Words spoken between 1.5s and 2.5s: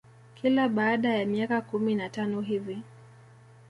kumi na tano